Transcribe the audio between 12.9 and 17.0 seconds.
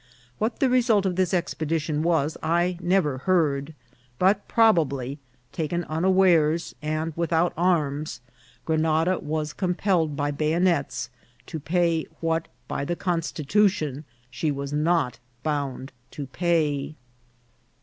constitution, she was not bound to pay.